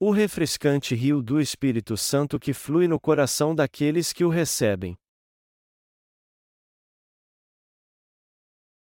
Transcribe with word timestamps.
o 0.00 0.12
refrescante 0.12 0.94
rio 0.94 1.20
do 1.20 1.40
Espírito 1.40 1.96
Santo 1.96 2.38
que 2.38 2.52
flui 2.52 2.86
no 2.86 3.00
coração 3.00 3.52
daqueles 3.52 4.12
que 4.12 4.24
o 4.24 4.28
recebem. 4.28 4.96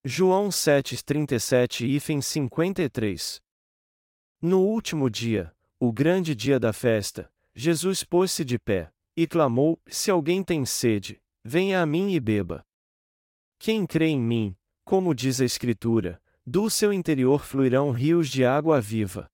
João 0.06 0.50
7:37 0.50 1.86
e 1.86 2.22
53 2.22 3.42
No 4.42 4.62
último 4.62 5.10
dia, 5.10 5.54
o 5.78 5.92
grande 5.92 6.34
dia 6.34 6.58
da 6.58 6.72
festa, 6.72 7.30
Jesus 7.54 8.06
pôs-se 8.06 8.46
de 8.46 8.58
pé 8.58 8.90
e 9.16 9.28
clamou: 9.28 9.78
Se 9.86 10.10
alguém 10.10 10.42
tem 10.42 10.66
sede, 10.66 11.22
venha 11.44 11.82
a 11.82 11.86
mim 11.86 12.14
e 12.14 12.20
beba. 12.20 12.66
Quem 13.60 13.86
crê 13.86 14.08
em 14.08 14.22
mim, 14.22 14.56
como 14.86 15.14
diz 15.14 15.42
a 15.42 15.46
Escritura, 15.46 16.22
do 16.46 16.70
seu 16.70 16.94
interior 16.94 17.44
fluirão 17.44 17.92
rios 17.92 18.30
de 18.30 18.46
água 18.46 18.80
viva. 18.80 19.33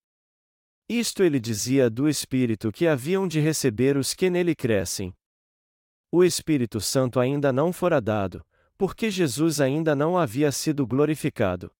Isto 0.89 1.21
ele 1.21 1.39
dizia 1.39 1.87
do 1.87 2.09
Espírito 2.09 2.71
que 2.71 2.87
haviam 2.87 3.27
de 3.27 3.39
receber 3.39 3.95
os 3.95 4.15
que 4.15 4.27
nele 4.27 4.55
crescem. 4.55 5.15
O 6.11 6.23
Espírito 6.23 6.81
Santo 6.81 7.19
ainda 7.19 7.53
não 7.53 7.71
fora 7.71 8.01
dado, 8.01 8.43
porque 8.75 9.11
Jesus 9.11 9.61
ainda 9.61 9.95
não 9.95 10.17
havia 10.17 10.51
sido 10.51 10.87
glorificado. 10.87 11.71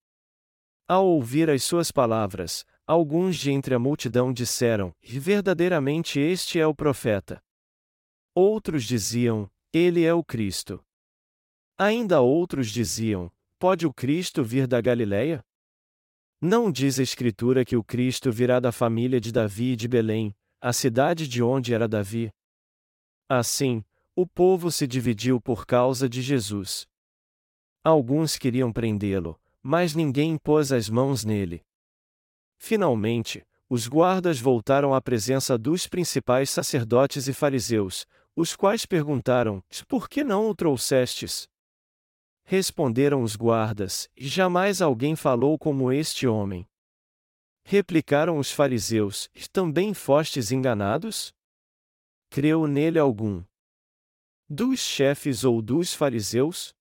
Ao 0.87 1.07
ouvir 1.07 1.49
as 1.49 1.63
suas 1.63 1.91
palavras, 1.91 2.63
alguns 2.85 3.35
de 3.37 3.51
entre 3.51 3.73
a 3.73 3.79
multidão 3.79 4.31
disseram: 4.31 4.93
Verdadeiramente 5.01 6.19
este 6.19 6.59
é 6.59 6.67
o 6.67 6.75
profeta. 6.75 7.41
Outros 8.35 8.83
diziam: 8.83 9.49
Ele 9.73 10.03
é 10.03 10.13
o 10.13 10.23
Cristo. 10.23 10.85
Ainda 11.75 12.21
outros 12.21 12.69
diziam: 12.69 13.31
Pode 13.57 13.87
o 13.87 13.93
Cristo 13.93 14.43
vir 14.43 14.67
da 14.67 14.79
Galileia? 14.79 15.43
Não 16.41 16.71
diz 16.71 16.97
a 16.99 17.03
Escritura 17.03 17.65
que 17.65 17.75
o 17.75 17.83
Cristo 17.83 18.31
virá 18.31 18.61
da 18.61 18.71
família 18.71 19.19
de 19.19 19.29
Davi 19.29 19.73
e 19.73 19.75
de 19.75 19.89
Belém, 19.89 20.33
a 20.61 20.71
cidade 20.71 21.27
de 21.27 21.43
onde 21.43 21.73
era 21.73 21.85
Davi? 21.85 22.31
Assim, 23.27 23.83
o 24.15 24.25
povo 24.25 24.71
se 24.71 24.87
dividiu 24.87 25.41
por 25.41 25.65
causa 25.65 26.07
de 26.07 26.21
Jesus. 26.21 26.87
Alguns 27.83 28.37
queriam 28.37 28.71
prendê-lo, 28.71 29.37
mas 29.61 29.93
ninguém 29.93 30.37
pôs 30.37 30.71
as 30.71 30.89
mãos 30.89 31.25
nele. 31.25 31.61
Finalmente, 32.57 33.45
os 33.69 33.85
guardas 33.85 34.39
voltaram 34.39 34.93
à 34.93 35.01
presença 35.01 35.57
dos 35.57 35.87
principais 35.87 36.49
sacerdotes 36.49 37.27
e 37.27 37.33
fariseus, 37.33 38.07
os 38.33 38.55
quais 38.55 38.85
perguntaram: 38.85 39.61
Por 39.89 40.07
que 40.07 40.23
não 40.23 40.49
o 40.49 40.55
trouxestes? 40.55 41.49
Responderam 42.51 43.21
os 43.21 43.35
guardas: 43.35 44.09
Jamais 44.17 44.81
alguém 44.81 45.15
falou 45.15 45.55
como 45.55 45.91
este 45.91 46.25
homem. 46.25 46.67
Replicaram 47.63 48.39
os 48.39 48.51
fariseus: 48.51 49.29
Também 49.53 49.93
fostes 49.93 50.51
enganados? 50.51 51.31
Creu 52.27 52.65
nele 52.65 52.97
algum? 52.97 53.43
Dos 54.49 54.79
chefes 54.79 55.43
ou 55.43 55.61
dos 55.61 55.93
fariseus? 55.93 56.73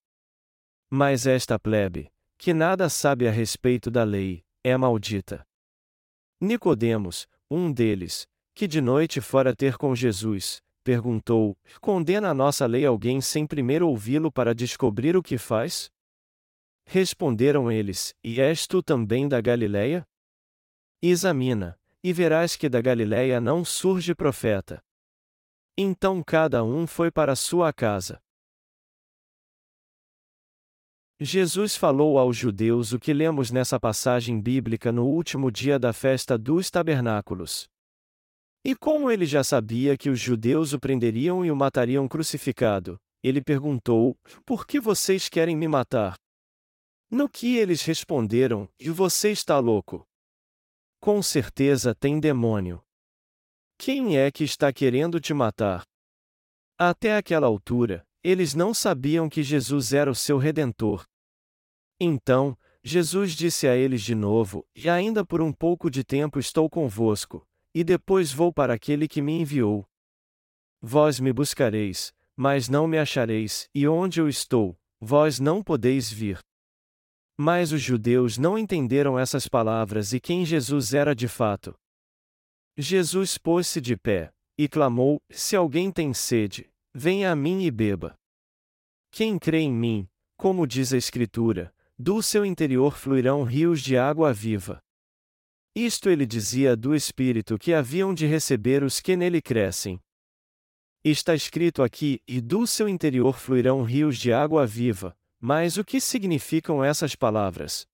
Mas 0.89 1.27
esta 1.27 1.59
plebe, 1.59 2.11
que 2.39 2.55
nada 2.55 2.89
sabe 2.89 3.29
a 3.29 3.31
respeito 3.31 3.91
da 3.91 4.05
lei, 4.05 4.43
é 4.65 4.75
maldita. 4.75 5.47
Nicodemos, 6.41 7.29
um 7.51 7.71
deles, 7.71 8.27
que 8.55 8.67
de 8.67 8.81
noite 8.81 9.21
fora 9.21 9.55
ter 9.55 9.77
com 9.77 9.95
Jesus, 9.95 10.63
perguntou: 10.83 11.57
Condena 11.81 12.31
a 12.31 12.35
nossa 12.35 12.67
lei 12.67 12.85
alguém 12.87 13.21
sem 13.21 13.47
primeiro 13.47 13.89
ouvi-lo 13.89 14.31
para 14.33 14.55
descobrir 14.55 15.17
o 15.17 15.23
que 15.23 15.39
faz? 15.39 15.91
Responderam 16.87 17.71
eles: 17.71 18.15
E 18.25 18.41
és 18.41 18.67
tu 18.67 18.83
também 18.83 19.29
da 19.29 19.41
Galileia? 19.41 20.07
Examina, 21.03 21.79
e 22.03 22.13
verás 22.13 22.57
que 22.57 22.69
da 22.69 22.81
Galileia 22.81 23.41
não 23.41 23.65
surge 23.65 24.15
profeta. 24.15 24.83
Então 25.77 26.23
cada 26.23 26.65
um 26.65 26.87
foi 26.87 27.11
para 27.11 27.37
sua 27.37 27.73
casa. 27.73 28.21
Jesus 31.21 31.77
falou 31.77 32.17
aos 32.17 32.37
judeus 32.37 32.93
o 32.93 32.99
que 32.99 33.13
lemos 33.13 33.51
nessa 33.51 33.79
passagem 33.79 34.41
bíblica 34.41 34.93
no 34.93 35.05
último 35.05 35.51
dia 35.51 35.77
da 35.77 35.93
festa 35.93 36.39
dos 36.39 36.71
tabernáculos. 36.71 37.69
E 38.69 38.77
como 38.77 39.11
ele 39.11 39.25
já 39.25 39.43
sabia 39.43 39.97
que 39.97 40.11
os 40.11 40.21
judeus 40.21 40.75
o 40.75 40.79
prenderiam 40.79 41.43
e 41.43 41.51
o 41.51 41.57
matariam 41.57 42.07
crucificado, 42.07 43.01
ele 43.23 43.41
perguntou: 43.41 44.15
Por 44.45 44.67
que 44.67 44.79
vocês 44.79 45.27
querem 45.27 45.57
me 45.57 45.67
matar? 45.67 46.19
No 47.11 47.31
que 47.31 47.57
eles 47.57 47.81
responderam: 47.81 48.69
E 48.79 48.91
você 48.91 49.31
está 49.31 49.59
louco? 49.59 50.07
Com 51.01 51.23
certeza 51.23 51.95
tem 51.95 52.21
demônio. 52.21 52.83
Quem 53.79 54.19
é 54.19 54.31
que 54.31 54.45
está 54.45 54.71
querendo 54.71 55.19
te 55.19 55.33
matar? 55.33 55.83
Até 56.77 57.17
aquela 57.17 57.47
altura, 57.47 58.07
eles 58.23 58.53
não 58.53 58.75
sabiam 58.75 59.31
que 59.31 59.43
Jesus 59.43 59.95
era 59.95 60.11
o 60.11 60.15
seu 60.15 60.37
redentor. 60.37 61.07
Então, 61.99 62.55
Jesus 62.85 63.33
disse 63.33 63.67
a 63.67 63.75
eles 63.75 64.03
de 64.03 64.15
novo: 64.15 64.63
E 64.77 64.91
ainda 64.91 65.25
por 65.25 65.41
um 65.41 65.55
pouco 65.55 65.91
de 65.91 66.05
tempo 66.05 66.39
estou 66.39 66.69
convosco, 66.69 67.49
e 67.75 67.85
depois 67.85 68.33
vou 68.33 68.53
para 68.53 68.75
aquele 68.75 69.07
que 69.07 69.23
me 69.23 69.41
enviou. 69.41 69.87
Vós 70.81 71.19
me 71.21 71.33
buscareis, 71.33 72.13
mas 72.37 72.69
não 72.69 72.87
me 72.87 72.99
achareis, 72.99 73.69
e 73.75 73.87
onde 73.89 74.21
eu 74.21 74.29
estou, 74.29 74.79
vós 75.01 75.41
não 75.41 75.63
podeis 75.63 76.11
vir. 76.11 76.39
Mas 77.37 77.73
os 77.73 77.81
judeus 77.81 78.39
não 78.39 78.59
entenderam 78.59 79.19
essas 79.19 79.47
palavras 79.49 80.13
e 80.13 80.21
quem 80.21 80.45
Jesus 80.45 80.95
era 80.95 81.15
de 81.15 81.29
fato. 81.29 81.75
Jesus 82.77 83.39
pôs-se 83.39 83.81
de 83.81 83.97
pé, 83.97 84.33
e 84.57 84.69
clamou: 84.69 85.21
Se 85.31 85.55
alguém 85.55 85.91
tem 85.91 86.13
sede, 86.13 86.69
venha 86.95 87.31
a 87.31 87.37
mim 87.37 87.63
e 87.63 87.71
beba. 87.71 88.17
Quem 89.11 89.39
crê 89.39 89.61
em 89.61 89.73
mim, 89.73 90.09
como 90.37 90.67
diz 90.67 90.93
a 90.93 90.97
Escritura, 90.97 91.75
do 91.99 92.23
seu 92.23 92.45
interior 92.45 92.97
fluirão 92.97 93.43
rios 93.43 93.83
de 93.83 93.97
água 93.97 94.33
viva. 94.33 94.81
Isto 95.75 96.11
ele 96.11 96.27
dizia 96.27 96.77
do 96.77 96.95
Espírito 96.95 97.59
que 97.59 97.73
haviam 97.73 98.13
de 98.13 98.27
receber 98.27 98.83
os 98.83 99.01
que 99.01 99.17
nele 99.17 99.41
crescem. 99.41 100.01
Está 101.05 101.35
escrito 101.35 101.83
aqui: 101.83 102.21
e 102.27 102.41
do 102.41 102.67
seu 102.67 102.89
interior 102.89 103.39
fluirão 103.39 103.83
rios 103.83 104.19
de 104.19 104.33
água 104.33 104.67
viva. 104.67 105.17
Mas 105.41 105.77
o 105.77 105.85
que 105.85 106.01
significam 106.01 106.83
essas 106.83 107.15
palavras? 107.15 107.87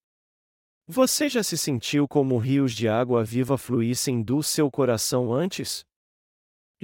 Você 0.86 1.28
já 1.28 1.42
se 1.42 1.58
sentiu 1.58 2.08
como 2.08 2.38
rios 2.38 2.72
de 2.72 2.88
água 2.88 3.22
viva 3.22 3.58
fluíssem 3.58 4.22
do 4.22 4.42
seu 4.42 4.70
coração 4.70 5.32
antes? 5.32 5.84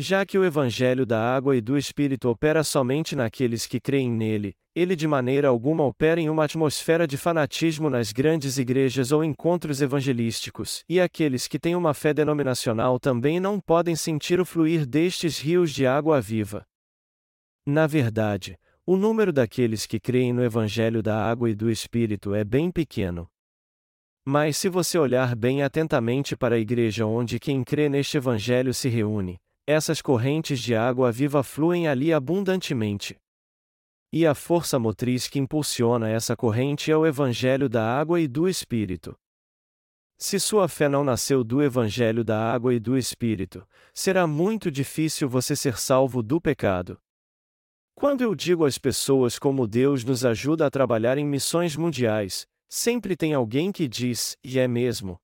Já 0.02 0.24
que 0.24 0.38
o 0.38 0.44
Evangelho 0.46 1.04
da 1.04 1.20
água 1.20 1.54
e 1.54 1.60
do 1.60 1.76
Espírito 1.76 2.30
opera 2.30 2.64
somente 2.64 3.14
naqueles 3.14 3.66
que 3.66 3.78
creem 3.78 4.10
nele, 4.10 4.54
ele 4.74 4.96
de 4.96 5.06
maneira 5.06 5.48
alguma 5.48 5.84
opera 5.84 6.18
em 6.18 6.30
uma 6.30 6.46
atmosfera 6.46 7.06
de 7.06 7.18
fanatismo 7.18 7.90
nas 7.90 8.10
grandes 8.10 8.56
igrejas 8.56 9.12
ou 9.12 9.22
encontros 9.22 9.82
evangelísticos, 9.82 10.82
e 10.88 10.98
aqueles 10.98 11.46
que 11.46 11.58
têm 11.58 11.76
uma 11.76 11.92
fé 11.92 12.14
denominacional 12.14 12.98
também 12.98 13.38
não 13.38 13.60
podem 13.60 13.94
sentir 13.94 14.40
o 14.40 14.44
fluir 14.46 14.86
destes 14.86 15.38
rios 15.38 15.70
de 15.70 15.86
água 15.86 16.18
viva. 16.18 16.64
Na 17.66 17.86
verdade, 17.86 18.58
o 18.86 18.96
número 18.96 19.34
daqueles 19.34 19.84
que 19.84 20.00
creem 20.00 20.32
no 20.32 20.42
Evangelho 20.42 21.02
da 21.02 21.22
água 21.22 21.50
e 21.50 21.54
do 21.54 21.70
Espírito 21.70 22.34
é 22.34 22.42
bem 22.42 22.70
pequeno. 22.70 23.28
Mas 24.24 24.56
se 24.56 24.70
você 24.70 24.96
olhar 24.96 25.36
bem 25.36 25.62
atentamente 25.62 26.34
para 26.34 26.54
a 26.54 26.58
igreja 26.58 27.04
onde 27.04 27.38
quem 27.38 27.62
crê 27.62 27.90
neste 27.90 28.16
Evangelho 28.16 28.72
se 28.72 28.88
reúne, 28.88 29.38
essas 29.66 30.02
correntes 30.02 30.60
de 30.60 30.74
água 30.74 31.12
viva 31.12 31.42
fluem 31.42 31.86
ali 31.88 32.12
abundantemente. 32.12 33.16
E 34.12 34.26
a 34.26 34.34
força 34.34 34.78
motriz 34.78 35.28
que 35.28 35.38
impulsiona 35.38 36.08
essa 36.08 36.36
corrente 36.36 36.90
é 36.90 36.96
o 36.96 37.06
Evangelho 37.06 37.68
da 37.68 37.84
água 37.84 38.20
e 38.20 38.26
do 38.26 38.48
Espírito. 38.48 39.16
Se 40.18 40.38
sua 40.38 40.68
fé 40.68 40.88
não 40.88 41.04
nasceu 41.04 41.42
do 41.42 41.62
Evangelho 41.62 42.22
da 42.24 42.52
água 42.52 42.74
e 42.74 42.80
do 42.80 42.96
Espírito, 42.98 43.66
será 43.94 44.26
muito 44.26 44.70
difícil 44.70 45.28
você 45.28 45.56
ser 45.56 45.78
salvo 45.78 46.22
do 46.22 46.40
pecado. 46.40 47.00
Quando 47.94 48.22
eu 48.22 48.34
digo 48.34 48.64
às 48.64 48.78
pessoas 48.78 49.38
como 49.38 49.66
Deus 49.66 50.04
nos 50.04 50.24
ajuda 50.24 50.66
a 50.66 50.70
trabalhar 50.70 51.16
em 51.16 51.24
missões 51.24 51.76
mundiais, 51.76 52.46
sempre 52.68 53.16
tem 53.16 53.32
alguém 53.32 53.70
que 53.70 53.86
diz, 53.86 54.36
e 54.42 54.58
é 54.58 54.66
mesmo. 54.66 55.18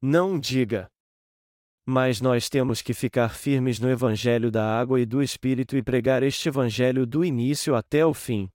Não 0.00 0.38
diga. 0.38 0.88
Mas 1.88 2.20
nós 2.20 2.48
temos 2.48 2.82
que 2.82 2.92
ficar 2.92 3.28
firmes 3.28 3.78
no 3.78 3.88
Evangelho 3.88 4.50
da 4.50 4.76
água 4.76 5.00
e 5.00 5.06
do 5.06 5.22
Espírito 5.22 5.76
e 5.76 5.82
pregar 5.82 6.24
este 6.24 6.48
Evangelho 6.48 7.06
do 7.06 7.24
início 7.24 7.76
até 7.76 8.04
o 8.04 8.12
fim. 8.12 8.50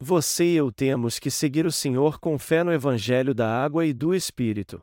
Você 0.00 0.44
e 0.44 0.54
eu 0.54 0.70
temos 0.70 1.18
que 1.18 1.32
seguir 1.32 1.66
o 1.66 1.72
Senhor 1.72 2.20
com 2.20 2.38
fé 2.38 2.62
no 2.62 2.72
Evangelho 2.72 3.34
da 3.34 3.60
água 3.60 3.84
e 3.84 3.92
do 3.92 4.14
Espírito. 4.14 4.80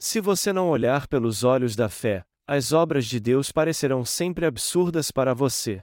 Se 0.00 0.20
você 0.20 0.52
não 0.52 0.68
olhar 0.68 1.06
pelos 1.06 1.44
olhos 1.44 1.76
da 1.76 1.88
fé, 1.88 2.24
as 2.44 2.72
obras 2.72 3.06
de 3.06 3.20
Deus 3.20 3.52
parecerão 3.52 4.04
sempre 4.04 4.44
absurdas 4.44 5.12
para 5.12 5.34
você. 5.34 5.80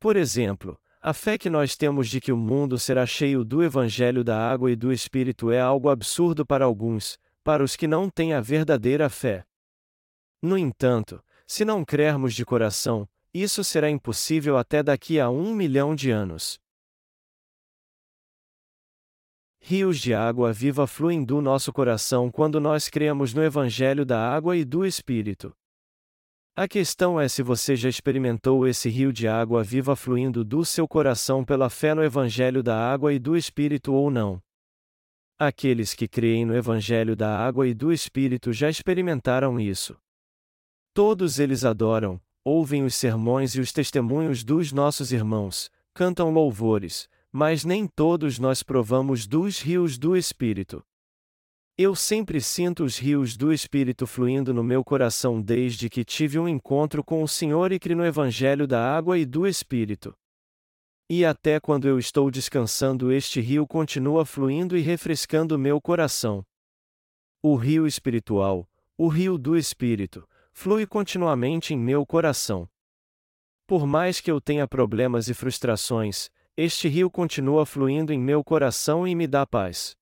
Por 0.00 0.16
exemplo, 0.16 0.76
a 1.00 1.12
fé 1.12 1.38
que 1.38 1.48
nós 1.48 1.76
temos 1.76 2.08
de 2.08 2.20
que 2.20 2.32
o 2.32 2.36
mundo 2.36 2.76
será 2.80 3.06
cheio 3.06 3.44
do 3.44 3.62
Evangelho 3.62 4.24
da 4.24 4.50
água 4.50 4.72
e 4.72 4.76
do 4.76 4.92
Espírito 4.92 5.52
é 5.52 5.60
algo 5.60 5.88
absurdo 5.88 6.44
para 6.44 6.64
alguns, 6.64 7.16
para 7.44 7.62
os 7.62 7.76
que 7.76 7.86
não 7.86 8.10
têm 8.10 8.32
a 8.32 8.40
verdadeira 8.40 9.08
fé. 9.08 9.44
No 10.40 10.56
entanto, 10.56 11.22
se 11.46 11.64
não 11.64 11.84
crermos 11.84 12.34
de 12.34 12.44
coração, 12.44 13.08
isso 13.34 13.64
será 13.64 13.90
impossível 13.90 14.56
até 14.56 14.82
daqui 14.82 15.18
a 15.18 15.28
um 15.28 15.54
milhão 15.54 15.94
de 15.94 16.10
anos. 16.10 16.58
Rios 19.60 19.98
de 19.98 20.14
água 20.14 20.52
viva 20.52 20.86
fluem 20.86 21.24
do 21.24 21.42
nosso 21.42 21.72
coração 21.72 22.30
quando 22.30 22.60
nós 22.60 22.88
cremos 22.88 23.34
no 23.34 23.42
Evangelho 23.42 24.06
da 24.06 24.18
água 24.18 24.56
e 24.56 24.64
do 24.64 24.86
Espírito. 24.86 25.52
A 26.56 26.66
questão 26.66 27.20
é 27.20 27.28
se 27.28 27.42
você 27.42 27.76
já 27.76 27.88
experimentou 27.88 28.66
esse 28.66 28.88
rio 28.88 29.12
de 29.12 29.28
água 29.28 29.62
viva 29.62 29.94
fluindo 29.94 30.44
do 30.44 30.64
seu 30.64 30.88
coração 30.88 31.44
pela 31.44 31.68
fé 31.68 31.94
no 31.94 32.02
Evangelho 32.02 32.62
da 32.62 32.76
água 32.76 33.12
e 33.12 33.18
do 33.18 33.36
Espírito 33.36 33.92
ou 33.92 34.10
não. 34.10 34.40
Aqueles 35.38 35.94
que 35.94 36.08
creem 36.08 36.44
no 36.44 36.56
Evangelho 36.56 37.14
da 37.14 37.38
água 37.38 37.68
e 37.68 37.74
do 37.74 37.92
Espírito 37.92 38.52
já 38.52 38.68
experimentaram 38.68 39.60
isso. 39.60 39.96
Todos 40.98 41.38
eles 41.38 41.64
adoram, 41.64 42.20
ouvem 42.44 42.82
os 42.82 42.92
sermões 42.96 43.54
e 43.54 43.60
os 43.60 43.72
testemunhos 43.72 44.42
dos 44.42 44.72
nossos 44.72 45.12
irmãos, 45.12 45.70
cantam 45.94 46.32
louvores, 46.32 47.08
mas 47.30 47.64
nem 47.64 47.86
todos 47.86 48.40
nós 48.40 48.64
provamos 48.64 49.24
dos 49.24 49.60
rios 49.60 49.96
do 49.96 50.16
Espírito. 50.16 50.84
Eu 51.78 51.94
sempre 51.94 52.40
sinto 52.40 52.82
os 52.82 52.98
rios 52.98 53.36
do 53.36 53.52
Espírito 53.52 54.08
fluindo 54.08 54.52
no 54.52 54.64
meu 54.64 54.82
coração 54.82 55.40
desde 55.40 55.88
que 55.88 56.04
tive 56.04 56.36
um 56.36 56.48
encontro 56.48 57.04
com 57.04 57.22
o 57.22 57.28
Senhor 57.28 57.70
e 57.70 57.78
criei 57.78 57.94
no 57.94 58.04
Evangelho 58.04 58.66
da 58.66 58.84
água 58.84 59.16
e 59.16 59.24
do 59.24 59.46
Espírito. 59.46 60.12
E 61.08 61.24
até 61.24 61.60
quando 61.60 61.86
eu 61.86 61.96
estou 61.96 62.28
descansando, 62.28 63.12
este 63.12 63.40
rio 63.40 63.68
continua 63.68 64.26
fluindo 64.26 64.76
e 64.76 64.80
refrescando 64.80 65.56
meu 65.56 65.80
coração. 65.80 66.44
O 67.40 67.54
rio 67.54 67.86
espiritual, 67.86 68.68
o 68.96 69.06
rio 69.06 69.38
do 69.38 69.56
Espírito, 69.56 70.28
flui 70.60 70.88
continuamente 70.88 71.72
em 71.72 71.78
meu 71.78 72.04
coração. 72.04 72.68
Por 73.64 73.86
mais 73.86 74.20
que 74.20 74.28
eu 74.28 74.40
tenha 74.40 74.66
problemas 74.66 75.28
e 75.28 75.32
frustrações, 75.32 76.30
este 76.56 76.88
rio 76.88 77.08
continua 77.08 77.64
fluindo 77.64 78.12
em 78.12 78.18
meu 78.18 78.42
coração 78.42 79.06
e 79.06 79.14
me 79.14 79.28
dá 79.28 79.46
paz. 79.46 79.96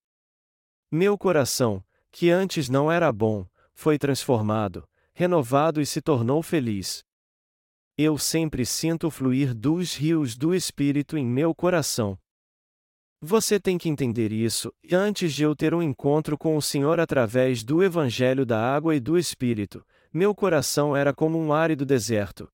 Meu 0.91 1.15
coração, 1.15 1.85
que 2.11 2.31
antes 2.31 2.69
não 2.69 2.91
era 2.91 3.13
bom, 3.13 3.45
foi 3.75 3.99
transformado, 3.99 4.89
renovado 5.13 5.79
e 5.79 5.85
se 5.85 6.01
tornou 6.01 6.41
feliz. 6.41 7.05
Eu 7.95 8.17
sempre 8.17 8.65
sinto 8.65 9.11
fluir 9.11 9.53
dos 9.53 9.93
rios 9.93 10.35
do 10.35 10.55
Espírito 10.55 11.19
em 11.19 11.25
meu 11.25 11.53
coração. 11.53 12.17
Você 13.21 13.59
tem 13.59 13.77
que 13.77 13.89
entender 13.89 14.31
isso, 14.31 14.73
e 14.83 14.95
antes 14.95 15.35
de 15.35 15.43
eu 15.43 15.55
ter 15.55 15.75
um 15.75 15.83
encontro 15.83 16.35
com 16.35 16.57
o 16.57 16.61
Senhor 16.63 16.99
através 16.99 17.63
do 17.63 17.83
Evangelho 17.83 18.43
da 18.43 18.59
Água 18.59 18.95
e 18.95 18.99
do 18.99 19.19
Espírito, 19.19 19.85
meu 20.17 20.33
coração 20.33 20.97
era 20.97 21.13
como 21.13 21.37
um 21.37 21.53
árido 21.53 21.85
deserto. 21.85 22.49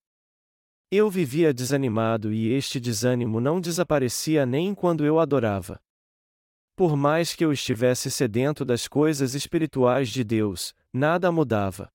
Eu 0.91 1.09
vivia 1.09 1.53
desanimado 1.53 2.33
e 2.33 2.51
este 2.51 2.77
desânimo 2.77 3.39
não 3.39 3.61
desaparecia 3.61 4.45
nem 4.45 4.75
quando 4.75 5.05
eu 5.05 5.17
adorava. 5.17 5.79
Por 6.75 6.97
mais 6.97 7.33
que 7.33 7.45
eu 7.45 7.53
estivesse 7.53 8.11
sedento 8.11 8.65
das 8.65 8.85
coisas 8.87 9.33
espirituais 9.33 10.09
de 10.09 10.25
Deus, 10.25 10.75
nada 10.91 11.31
mudava. 11.31 11.87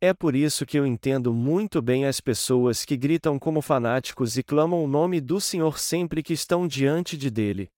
É 0.00 0.14
por 0.14 0.36
isso 0.36 0.64
que 0.64 0.78
eu 0.78 0.86
entendo 0.86 1.34
muito 1.34 1.82
bem 1.82 2.06
as 2.06 2.20
pessoas 2.20 2.84
que 2.84 2.96
gritam 2.96 3.36
como 3.36 3.60
fanáticos 3.60 4.38
e 4.38 4.44
clamam 4.44 4.84
o 4.84 4.86
nome 4.86 5.20
do 5.20 5.40
Senhor 5.40 5.76
sempre 5.76 6.22
que 6.22 6.32
estão 6.32 6.68
diante 6.68 7.16
de 7.16 7.30
dele. 7.30 7.68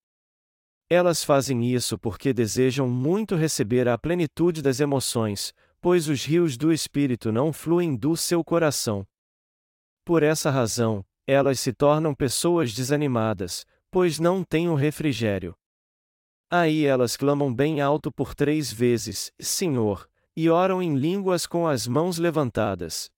Elas 0.91 1.25
fazem 1.25 1.73
isso 1.73 1.99
porque 1.99 2.35
desejam 2.35 2.89
muito 2.89 3.37
receber 3.37 3.89
a 3.89 3.97
plenitude 3.97 4.61
das 4.61 4.81
emoções, 4.81 5.55
pois 5.81 6.09
os 6.09 6.25
rios 6.25 6.57
do 6.57 6.73
Espírito 6.73 7.33
não 7.33 7.53
fluem 7.53 7.97
do 7.97 8.17
seu 8.17 8.45
coração. 8.45 9.07
Por 10.05 10.23
essa 10.23 10.51
razão, 10.51 11.05
elas 11.27 11.61
se 11.61 11.73
tornam 11.73 12.15
pessoas 12.15 12.75
desanimadas, 12.75 13.65
pois 13.91 14.19
não 14.19 14.45
têm 14.45 14.69
o 14.69 14.75
refrigério. 14.75 15.55
Aí 16.51 16.85
elas 16.85 17.17
clamam 17.17 17.55
bem 17.55 17.81
alto 17.81 18.11
por 18.13 18.35
três 18.35 18.73
vezes: 18.73 19.33
Senhor, 19.41 20.09
e 20.37 20.51
oram 20.51 20.83
em 20.83 20.97
línguas 20.97 21.47
com 21.47 21.67
as 21.67 21.87
mãos 21.87 22.19
levantadas. 22.19 23.11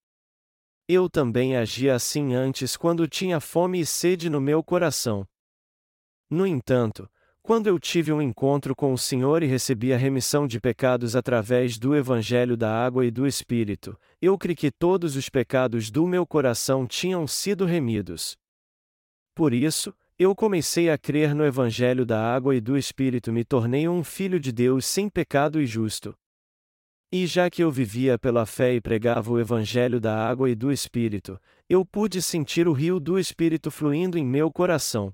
Eu 0.87 1.09
também 1.09 1.57
agia 1.57 1.95
assim 1.95 2.35
antes 2.35 2.77
quando 2.77 3.09
tinha 3.09 3.41
fome 3.41 3.81
e 3.81 3.87
sede 3.87 4.29
no 4.29 4.41
meu 4.41 4.63
coração. 4.63 5.27
No 6.29 6.47
entanto, 6.47 7.09
quando 7.43 7.67
eu 7.67 7.77
tive 7.77 8.13
um 8.13 8.23
encontro 8.23 8.75
com 8.75 8.93
o 8.93 8.99
Senhor 8.99 9.43
e 9.43 9.47
recebi 9.47 9.93
a 9.93 9.97
remissão 9.97 10.47
de 10.47 10.61
pecados 10.61 11.17
através 11.17 11.77
do 11.77 11.95
Evangelho 11.97 12.57
da 12.57 12.73
Água 12.73 13.05
e 13.05 13.11
do 13.11 13.27
Espírito, 13.27 13.99
eu 14.21 14.39
criei 14.39 14.55
que 14.55 14.71
todos 14.71 15.17
os 15.17 15.29
pecados 15.29 15.91
do 15.91 16.07
meu 16.07 16.25
coração 16.25 16.87
tinham 16.87 17.27
sido 17.27 17.65
remidos. 17.65 18.37
Por 19.35 19.53
isso, 19.53 19.93
eu 20.19 20.37
comecei 20.37 20.89
a 20.89 20.97
crer 20.97 21.35
no 21.35 21.45
Evangelho 21.45 22.07
da 22.07 22.23
água 22.23 22.55
e 22.55 22.61
do 22.61 22.77
Espírito, 22.77 23.33
me 23.33 23.45
tornei 23.45 23.89
um 23.89 24.05
filho 24.05 24.39
de 24.39 24.53
Deus 24.53 24.87
sem 24.87 25.09
pecado 25.09 25.61
e 25.61 25.67
justo. 25.67 26.15
E 27.11 27.27
já 27.27 27.51
que 27.51 27.63
eu 27.63 27.71
vivia 27.71 28.19
pela 28.19 28.47
fé 28.47 28.75
e 28.75 28.81
pregava 28.81 29.33
o 29.33 29.41
Evangelho 29.41 30.01
da 30.01 30.17
água 30.17 30.49
e 30.49 30.55
do 30.55 30.71
Espírito, 30.71 31.41
eu 31.69 31.85
pude 31.85 32.23
sentir 32.23 32.69
o 32.69 32.73
rio 32.73 33.01
do 33.01 33.19
Espírito 33.19 33.71
fluindo 33.71 34.17
em 34.17 34.25
meu 34.25 34.51
coração. 34.53 35.13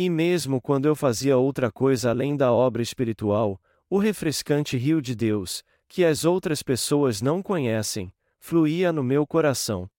E 0.00 0.08
mesmo 0.08 0.60
quando 0.60 0.86
eu 0.86 0.94
fazia 0.94 1.36
outra 1.36 1.72
coisa 1.72 2.10
além 2.10 2.36
da 2.36 2.52
obra 2.52 2.80
espiritual, 2.80 3.60
o 3.90 3.98
refrescante 3.98 4.76
rio 4.76 5.02
de 5.02 5.12
Deus, 5.12 5.64
que 5.88 6.04
as 6.04 6.24
outras 6.24 6.62
pessoas 6.62 7.20
não 7.20 7.42
conhecem, 7.42 8.14
fluía 8.38 8.92
no 8.92 9.02
meu 9.02 9.26
coração. 9.26 9.90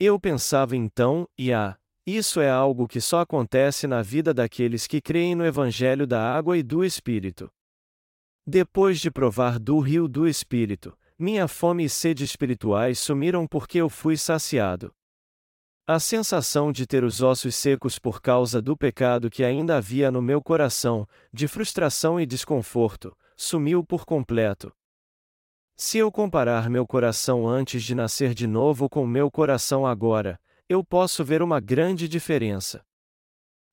Eu 0.00 0.18
pensava 0.18 0.74
então, 0.74 1.28
e 1.36 1.52
ah, 1.52 1.76
isso 2.06 2.40
é 2.40 2.48
algo 2.48 2.88
que 2.88 3.02
só 3.02 3.20
acontece 3.20 3.86
na 3.86 4.00
vida 4.00 4.32
daqueles 4.32 4.86
que 4.86 4.98
creem 4.98 5.34
no 5.34 5.44
Evangelho 5.44 6.06
da 6.06 6.34
água 6.34 6.56
e 6.56 6.62
do 6.62 6.82
Espírito. 6.82 7.52
Depois 8.46 8.98
de 8.98 9.10
provar 9.10 9.58
do 9.58 9.78
rio 9.78 10.08
do 10.08 10.26
Espírito, 10.26 10.96
minha 11.18 11.46
fome 11.46 11.84
e 11.84 11.88
sede 11.90 12.24
espirituais 12.24 12.98
sumiram 12.98 13.46
porque 13.46 13.76
eu 13.76 13.90
fui 13.90 14.16
saciado. 14.16 14.90
A 15.84 15.98
sensação 15.98 16.70
de 16.70 16.86
ter 16.86 17.02
os 17.02 17.20
ossos 17.20 17.56
secos 17.56 17.98
por 17.98 18.22
causa 18.22 18.62
do 18.62 18.76
pecado 18.76 19.28
que 19.28 19.42
ainda 19.42 19.76
havia 19.76 20.12
no 20.12 20.22
meu 20.22 20.40
coração, 20.40 21.08
de 21.32 21.48
frustração 21.48 22.20
e 22.20 22.24
desconforto, 22.24 23.16
sumiu 23.36 23.84
por 23.84 24.04
completo. 24.04 24.72
Se 25.74 25.98
eu 25.98 26.12
comparar 26.12 26.70
meu 26.70 26.86
coração 26.86 27.48
antes 27.48 27.82
de 27.82 27.96
nascer 27.96 28.32
de 28.32 28.46
novo 28.46 28.88
com 28.88 29.04
meu 29.04 29.28
coração 29.28 29.84
agora, 29.84 30.40
eu 30.68 30.84
posso 30.84 31.24
ver 31.24 31.42
uma 31.42 31.58
grande 31.58 32.06
diferença. 32.06 32.86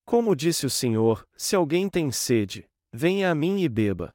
Como 0.03 0.35
disse 0.35 0.65
o 0.65 0.69
Senhor: 0.69 1.23
se 1.37 1.55
alguém 1.55 1.87
tem 1.87 2.11
sede, 2.11 2.67
venha 2.91 3.29
a 3.29 3.35
mim 3.35 3.61
e 3.61 3.69
beba. 3.69 4.11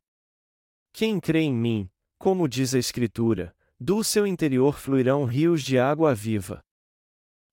Quem 0.92 1.20
crê 1.20 1.42
em 1.42 1.54
mim, 1.54 1.88
como 2.18 2.48
diz 2.48 2.74
a 2.74 2.78
Escritura, 2.80 3.54
do 3.78 4.02
seu 4.02 4.26
interior 4.26 4.80
fluirão 4.80 5.24
rios 5.24 5.62
de 5.62 5.78
água 5.78 6.12
viva. 6.12 6.63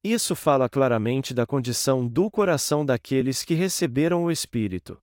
Isso 0.04 0.36
fala 0.36 0.68
claramente 0.68 1.32
da 1.32 1.46
condição 1.46 2.08
do 2.08 2.32
coração 2.32 2.84
daqueles 2.84 3.44
que 3.44 3.54
receberam 3.54 4.24
o 4.24 4.32
Espírito. 4.32 5.00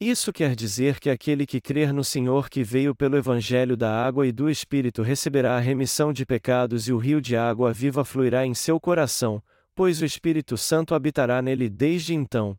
Isso 0.00 0.32
quer 0.32 0.54
dizer 0.54 1.00
que 1.00 1.10
aquele 1.10 1.44
que 1.44 1.60
crer 1.60 1.92
no 1.92 2.04
Senhor 2.04 2.48
que 2.48 2.62
veio 2.62 2.94
pelo 2.94 3.16
Evangelho 3.16 3.76
da 3.76 3.90
água 3.90 4.24
e 4.24 4.30
do 4.30 4.48
Espírito 4.48 5.02
receberá 5.02 5.56
a 5.56 5.60
remissão 5.60 6.12
de 6.12 6.24
pecados 6.24 6.86
e 6.86 6.92
o 6.92 6.98
rio 6.98 7.20
de 7.20 7.34
água 7.34 7.72
viva 7.72 8.04
fluirá 8.04 8.46
em 8.46 8.54
seu 8.54 8.78
coração, 8.78 9.42
pois 9.74 10.00
o 10.00 10.04
Espírito 10.04 10.56
Santo 10.56 10.94
habitará 10.94 11.42
nele 11.42 11.68
desde 11.68 12.14
então. 12.14 12.56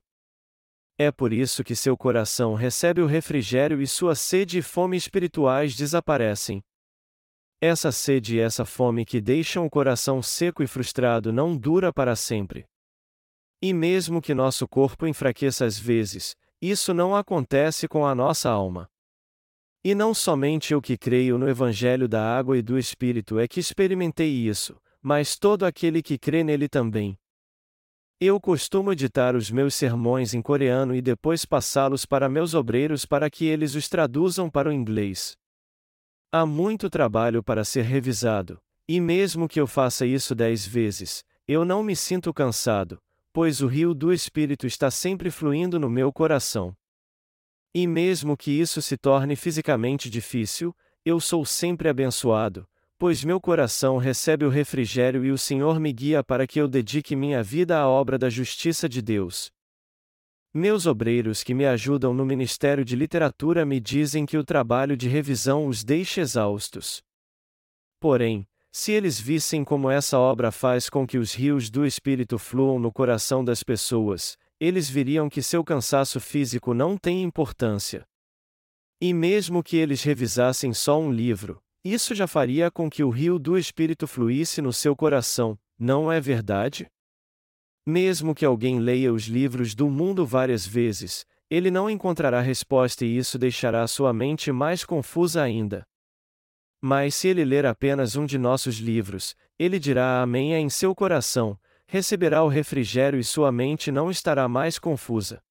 É 0.98 1.12
por 1.12 1.32
isso 1.32 1.64
que 1.64 1.76
seu 1.76 1.96
coração 1.96 2.56
recebe 2.56 3.02
o 3.02 3.06
refrigério 3.06 3.82
e 3.82 3.88
sua 3.88 4.16
sede 4.16 4.58
e 4.58 4.62
fome 4.62 4.98
espirituais 4.98 5.76
desaparecem. 5.76 6.62
Essa 7.60 7.92
sede 7.92 8.36
e 8.36 8.40
essa 8.40 8.66
fome 8.66 9.04
que 9.04 9.20
deixam 9.20 9.66
o 9.66 9.70
coração 9.70 10.22
seco 10.22 10.62
e 10.62 10.68
frustrado 10.68 11.34
não 11.34 11.58
dura 11.58 11.92
para 11.92 12.16
sempre. 12.16 12.66
E 13.60 13.74
mesmo 13.74 14.22
que 14.22 14.36
nosso 14.36 14.68
corpo 14.68 15.08
enfraqueça 15.08 15.66
às 15.66 15.80
vezes, 15.80 16.36
isso 16.62 16.94
não 16.94 17.16
acontece 17.16 17.88
com 17.88 18.06
a 18.06 18.14
nossa 18.14 18.48
alma. 18.52 18.88
E 19.84 19.96
não 19.96 20.14
somente 20.14 20.72
eu 20.72 20.80
que 20.80 20.96
creio 20.96 21.40
no 21.40 21.50
Evangelho 21.50 22.08
da 22.08 22.38
Água 22.38 22.60
e 22.60 22.62
do 22.62 22.78
Espírito 22.78 23.40
é 23.40 23.48
que 23.48 23.60
experimentei 23.60 24.30
isso, 24.30 24.80
mas 25.02 25.36
todo 25.36 25.66
aquele 25.66 26.04
que 26.04 26.20
crê 26.20 26.44
nele 26.44 26.70
também. 26.70 27.18
Eu 28.20 28.40
costumo 28.40 28.92
editar 28.92 29.36
os 29.36 29.50
meus 29.50 29.74
sermões 29.74 30.36
em 30.36 30.44
coreano 30.44 30.94
e 30.94 31.02
depois 31.02 31.44
passá-los 31.44 32.06
para 32.06 32.30
meus 32.30 32.54
obreiros 32.54 33.04
para 33.04 33.32
que 33.32 33.46
eles 33.46 33.74
os 33.74 33.90
traduzam 33.90 34.48
para 34.48 34.70
o 34.70 34.74
inglês. 34.74 35.36
Há 36.30 36.46
muito 36.46 36.90
trabalho 36.90 37.42
para 37.42 37.64
ser 37.64 37.84
revisado, 37.84 38.60
e 38.86 39.00
mesmo 39.00 39.48
que 39.48 39.62
eu 39.62 39.66
faça 39.66 40.06
isso 40.06 40.36
dez 40.36 40.68
vezes, 40.68 41.24
eu 41.48 41.64
não 41.64 41.82
me 41.82 41.96
sinto 41.96 42.34
cansado, 42.34 43.02
pois 43.32 43.62
o 43.62 43.68
rio 43.68 43.94
do 43.94 44.12
Espírito 44.12 44.68
está 44.68 44.92
sempre 44.92 45.32
fluindo 45.32 45.80
no 45.80 45.90
meu 45.90 46.12
coração. 46.12 46.76
E 47.74 47.88
mesmo 47.88 48.36
que 48.36 48.52
isso 48.52 48.82
se 48.82 48.98
torne 48.98 49.38
fisicamente 49.38 50.10
difícil, 50.10 50.76
eu 51.06 51.22
sou 51.22 51.46
sempre 51.46 51.88
abençoado, 51.88 52.68
pois 52.98 53.24
meu 53.24 53.40
coração 53.40 53.98
recebe 53.98 54.44
o 54.44 54.50
refrigério 54.50 55.24
e 55.24 55.32
o 55.32 55.38
Senhor 55.38 55.80
me 55.80 55.94
guia 55.94 56.22
para 56.22 56.46
que 56.46 56.60
eu 56.60 56.68
dedique 56.68 57.16
minha 57.16 57.42
vida 57.42 57.80
à 57.80 57.88
obra 57.88 58.18
da 58.18 58.30
justiça 58.30 58.90
de 58.90 59.02
Deus. 59.02 59.50
Meus 60.60 60.88
obreiros 60.88 61.44
que 61.44 61.54
me 61.54 61.68
ajudam 61.68 62.16
no 62.16 62.26
Ministério 62.26 62.84
de 62.84 62.96
Literatura 62.96 63.64
me 63.64 63.80
dizem 63.80 64.26
que 64.26 64.40
o 64.40 64.44
trabalho 64.44 64.98
de 64.98 65.08
revisão 65.08 65.68
os 65.68 65.84
deixa 65.84 66.20
exaustos. 66.20 67.04
Porém, 68.00 68.48
se 68.72 68.92
eles 68.92 69.20
vissem 69.20 69.64
como 69.64 69.88
essa 69.88 70.18
obra 70.18 70.52
faz 70.52 70.90
com 70.90 71.06
que 71.06 71.20
os 71.20 71.32
rios 71.32 71.70
do 71.70 71.86
Espírito 71.86 72.40
fluam 72.40 72.80
no 72.80 72.92
coração 72.92 73.46
das 73.46 73.62
pessoas, 73.62 74.36
eles 74.60 74.90
viriam 74.90 75.30
que 75.30 75.44
seu 75.44 75.64
cansaço 75.64 76.20
físico 76.20 76.74
não 76.74 76.98
tem 76.98 77.22
importância. 77.22 78.04
E 79.00 79.14
mesmo 79.14 79.62
que 79.62 79.78
eles 79.78 80.02
revisassem 80.02 80.74
só 80.74 81.00
um 81.00 81.12
livro, 81.12 81.62
isso 81.86 82.16
já 82.16 82.26
faria 82.26 82.72
com 82.72 82.90
que 82.90 83.04
o 83.04 83.12
rio 83.12 83.38
do 83.38 83.60
Espírito 83.60 84.08
fluísse 84.08 84.60
no 84.60 84.74
seu 84.74 84.96
coração, 84.96 85.56
não 85.78 86.12
é 86.12 86.20
verdade? 86.20 86.88
Mesmo 87.90 88.36
que 88.36 88.44
alguém 88.44 88.80
leia 88.80 89.14
os 89.14 89.28
livros 89.28 89.74
do 89.74 89.90
mundo 89.90 90.26
várias 90.26 90.68
vezes, 90.68 91.26
ele 91.50 91.72
não 91.72 91.90
encontrará 91.90 92.42
resposta 92.42 93.06
e 93.06 93.18
isso 93.18 93.40
deixará 93.40 93.88
sua 93.88 94.12
mente 94.12 94.52
mais 94.52 94.84
confusa 94.84 95.42
ainda. 95.42 95.88
Mas 96.82 97.16
se 97.16 97.30
ele 97.30 97.46
ler 97.46 97.66
apenas 97.66 98.18
um 98.18 98.26
de 98.26 98.38
nossos 98.38 98.76
livros, 98.76 99.38
ele 99.58 99.80
dirá 99.80 100.22
Amém 100.22 100.54
em 100.54 100.70
seu 100.70 100.94
coração, 100.94 101.58
receberá 101.88 102.44
o 102.44 102.50
refrigério 102.50 103.18
e 103.18 103.24
sua 103.24 103.54
mente 103.54 103.90
não 103.90 104.12
estará 104.12 104.50
mais 104.50 104.78
confusa. 104.78 105.42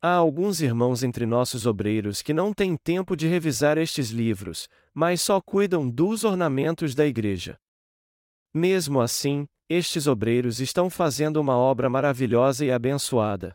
Há 0.00 0.14
alguns 0.14 0.62
irmãos 0.62 1.02
entre 1.02 1.26
nossos 1.26 1.66
obreiros 1.66 2.22
que 2.22 2.32
não 2.32 2.54
têm 2.54 2.78
tempo 2.78 3.14
de 3.14 3.28
revisar 3.28 3.76
estes 3.76 4.08
livros, 4.08 4.70
mas 4.94 5.20
só 5.20 5.38
cuidam 5.38 5.86
dos 5.86 6.24
ornamentos 6.24 6.94
da 6.94 7.06
igreja. 7.06 7.58
Mesmo 8.54 9.02
assim, 9.02 9.46
estes 9.72 10.06
obreiros 10.06 10.60
estão 10.60 10.90
fazendo 10.90 11.40
uma 11.40 11.56
obra 11.56 11.88
maravilhosa 11.88 12.64
e 12.64 12.70
abençoada. 12.70 13.54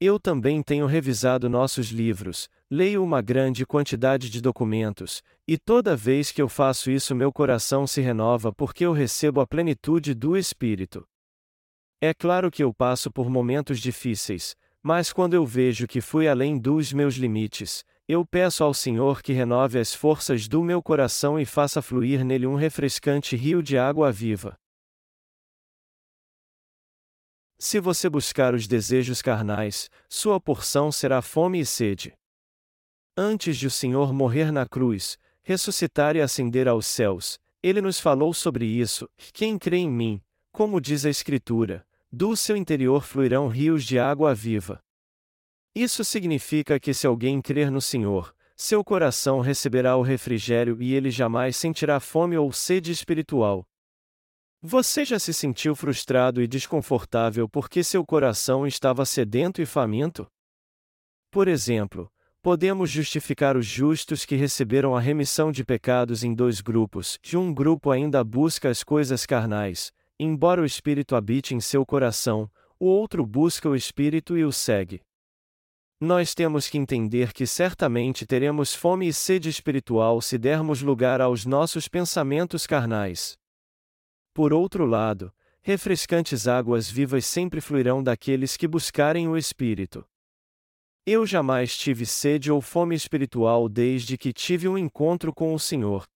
Eu 0.00 0.20
também 0.20 0.62
tenho 0.62 0.86
revisado 0.86 1.48
nossos 1.48 1.88
livros, 1.88 2.48
leio 2.70 3.02
uma 3.02 3.20
grande 3.20 3.66
quantidade 3.66 4.30
de 4.30 4.40
documentos, 4.40 5.20
e 5.46 5.58
toda 5.58 5.96
vez 5.96 6.30
que 6.30 6.40
eu 6.40 6.48
faço 6.48 6.88
isso 6.88 7.16
meu 7.16 7.32
coração 7.32 7.84
se 7.84 8.00
renova 8.00 8.52
porque 8.52 8.86
eu 8.86 8.92
recebo 8.92 9.40
a 9.40 9.46
plenitude 9.46 10.14
do 10.14 10.36
Espírito. 10.36 11.04
É 12.00 12.14
claro 12.14 12.48
que 12.48 12.62
eu 12.62 12.72
passo 12.72 13.10
por 13.10 13.28
momentos 13.28 13.80
difíceis, 13.80 14.54
mas 14.80 15.12
quando 15.12 15.34
eu 15.34 15.44
vejo 15.44 15.88
que 15.88 16.00
fui 16.00 16.28
além 16.28 16.56
dos 16.56 16.92
meus 16.92 17.16
limites, 17.16 17.84
eu 18.06 18.24
peço 18.24 18.62
ao 18.62 18.72
Senhor 18.72 19.20
que 19.20 19.32
renove 19.32 19.80
as 19.80 19.92
forças 19.92 20.46
do 20.46 20.62
meu 20.62 20.80
coração 20.80 21.40
e 21.40 21.44
faça 21.44 21.82
fluir 21.82 22.24
nele 22.24 22.46
um 22.46 22.54
refrescante 22.54 23.34
rio 23.34 23.60
de 23.60 23.76
água 23.76 24.12
viva. 24.12 24.56
Se 27.60 27.80
você 27.80 28.08
buscar 28.08 28.54
os 28.54 28.68
desejos 28.68 29.20
carnais, 29.20 29.90
sua 30.08 30.40
porção 30.40 30.92
será 30.92 31.20
fome 31.20 31.58
e 31.58 31.66
sede. 31.66 32.14
Antes 33.16 33.56
de 33.56 33.66
o 33.66 33.70
Senhor 33.70 34.12
morrer 34.12 34.52
na 34.52 34.64
cruz, 34.64 35.18
ressuscitar 35.42 36.14
e 36.14 36.20
ascender 36.20 36.68
aos 36.68 36.86
céus, 36.86 37.36
ele 37.60 37.80
nos 37.80 37.98
falou 37.98 38.32
sobre 38.32 38.64
isso: 38.64 39.10
quem 39.32 39.58
crê 39.58 39.78
em 39.78 39.90
mim, 39.90 40.22
como 40.52 40.80
diz 40.80 41.04
a 41.04 41.10
Escritura, 41.10 41.84
do 42.12 42.36
seu 42.36 42.56
interior 42.56 43.02
fluirão 43.02 43.48
rios 43.48 43.84
de 43.84 43.98
água 43.98 44.32
viva. 44.32 44.80
Isso 45.74 46.04
significa 46.04 46.78
que 46.78 46.94
se 46.94 47.08
alguém 47.08 47.42
crer 47.42 47.72
no 47.72 47.80
Senhor, 47.80 48.32
seu 48.56 48.84
coração 48.84 49.40
receberá 49.40 49.96
o 49.96 50.02
refrigério 50.02 50.80
e 50.80 50.94
ele 50.94 51.10
jamais 51.10 51.56
sentirá 51.56 51.98
fome 51.98 52.36
ou 52.36 52.52
sede 52.52 52.92
espiritual. 52.92 53.66
Você 54.60 55.04
já 55.04 55.20
se 55.20 55.32
sentiu 55.32 55.76
frustrado 55.76 56.42
e 56.42 56.48
desconfortável 56.48 57.48
porque 57.48 57.84
seu 57.84 58.04
coração 58.04 58.66
estava 58.66 59.04
sedento 59.04 59.62
e 59.62 59.66
faminto? 59.66 60.26
Por 61.30 61.46
exemplo, 61.46 62.10
podemos 62.42 62.90
justificar 62.90 63.56
os 63.56 63.64
justos 63.64 64.24
que 64.24 64.34
receberam 64.34 64.96
a 64.96 65.00
remissão 65.00 65.52
de 65.52 65.64
pecados 65.64 66.24
em 66.24 66.34
dois 66.34 66.60
grupos, 66.60 67.20
de 67.22 67.36
um 67.36 67.54
grupo 67.54 67.92
ainda 67.92 68.24
busca 68.24 68.68
as 68.68 68.82
coisas 68.82 69.24
carnais, 69.24 69.92
embora 70.18 70.60
o 70.60 70.66
Espírito 70.66 71.14
habite 71.14 71.54
em 71.54 71.60
seu 71.60 71.86
coração, 71.86 72.50
o 72.80 72.86
outro 72.86 73.24
busca 73.24 73.68
o 73.68 73.76
Espírito 73.76 74.36
e 74.36 74.44
o 74.44 74.50
segue. 74.50 75.00
Nós 76.00 76.34
temos 76.34 76.68
que 76.68 76.78
entender 76.78 77.32
que 77.32 77.46
certamente 77.46 78.26
teremos 78.26 78.74
fome 78.74 79.06
e 79.06 79.12
sede 79.12 79.48
espiritual 79.48 80.20
se 80.20 80.36
dermos 80.36 80.82
lugar 80.82 81.20
aos 81.20 81.46
nossos 81.46 81.86
pensamentos 81.86 82.66
carnais. 82.66 83.38
Por 84.38 84.52
outro 84.52 84.86
lado, 84.86 85.34
refrescantes 85.62 86.46
águas 86.46 86.88
vivas 86.88 87.26
sempre 87.26 87.60
fluirão 87.60 88.00
daqueles 88.00 88.56
que 88.56 88.68
buscarem 88.68 89.26
o 89.26 89.36
Espírito. 89.36 90.06
Eu 91.04 91.26
jamais 91.26 91.76
tive 91.76 92.06
sede 92.06 92.48
ou 92.48 92.60
fome 92.60 92.94
espiritual 92.94 93.68
desde 93.68 94.16
que 94.16 94.32
tive 94.32 94.68
um 94.68 94.78
encontro 94.78 95.34
com 95.34 95.52
o 95.52 95.58
Senhor. 95.58 96.06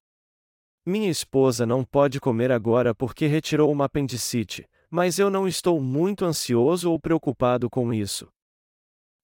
Minha 0.86 1.10
esposa 1.10 1.66
não 1.66 1.82
pode 1.82 2.20
comer 2.20 2.52
agora 2.52 2.94
porque 2.94 3.26
retirou 3.26 3.72
uma 3.72 3.86
apendicite, 3.86 4.68
mas 4.88 5.18
eu 5.18 5.28
não 5.28 5.48
estou 5.48 5.80
muito 5.80 6.24
ansioso 6.24 6.92
ou 6.92 7.00
preocupado 7.00 7.68
com 7.68 7.92
isso. 7.92 8.28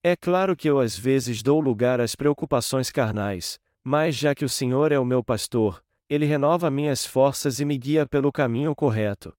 É 0.02 0.16
claro 0.16 0.56
que 0.56 0.68
eu 0.68 0.80
às 0.80 0.98
vezes 0.98 1.40
dou 1.40 1.60
lugar 1.60 2.00
às 2.00 2.16
preocupações 2.16 2.90
carnais, 2.90 3.60
mas 3.84 4.16
já 4.16 4.34
que 4.34 4.44
o 4.44 4.48
Senhor 4.48 4.90
é 4.90 4.98
o 4.98 5.04
meu 5.04 5.22
pastor, 5.22 5.80
ele 6.08 6.24
renova 6.24 6.70
minhas 6.70 7.04
forças 7.04 7.60
e 7.60 7.64
me 7.64 7.76
guia 7.76 8.06
pelo 8.06 8.32
caminho 8.32 8.74
correto. 8.74 9.32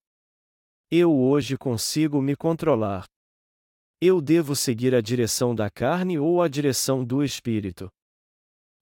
Eu 0.92 1.16
hoje 1.16 1.58
consigo 1.58 2.22
me 2.22 2.36
controlar. 2.36 3.06
Eu 4.02 4.22
devo 4.22 4.56
seguir 4.56 4.96
a 4.96 5.02
direção 5.02 5.54
da 5.54 5.70
carne 5.70 6.18
ou 6.18 6.42
a 6.42 6.48
direção 6.48 7.04
do 7.04 7.24
espírito. 7.24 7.90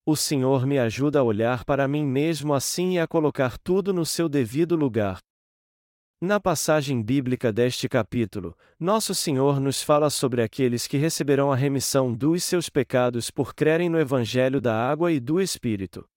O 0.06 0.15
Senhor 0.15 0.65
me 0.65 0.77
ajuda 0.77 1.20
a 1.20 1.24
olhar 1.24 1.65
para 1.65 1.88
mim 1.88 2.06
mesmo 2.06 2.53
assim 2.53 2.94
e 2.94 3.00
a 3.00 3.08
colocar 3.08 3.58
tudo 3.58 3.94
no 3.94 4.06
seu 4.06 4.29
devido 4.29 4.75
lugar. 4.75 5.20
Na 6.22 6.39
passagem 6.39 7.01
bíblica 7.01 7.51
deste 7.53 7.88
capítulo, 7.88 8.58
Nosso 8.79 9.13
Senhor 9.13 9.60
nos 9.60 9.84
fala 9.84 10.10
sobre 10.10 10.41
aqueles 10.41 10.88
que 10.88 10.98
receberão 10.98 11.51
a 11.51 11.56
remissão 11.56 12.13
dos 12.13 12.44
seus 12.44 12.70
pecados 12.70 13.29
por 13.29 13.53
crerem 13.53 13.89
no 13.89 14.00
Evangelho 14.00 14.60
da 14.60 14.75
água 14.75 15.12
e 15.12 15.20
do 15.20 15.39
Espírito. 15.39 16.08